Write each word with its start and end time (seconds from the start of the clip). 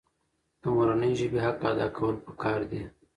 د 0.61 0.63
مورنۍ 0.75 1.11
ژبې 1.19 1.39
حق 1.45 1.61
ادا 1.71 1.87
کول 1.97 2.15
پکار 2.25 2.59
دي. 2.71 2.81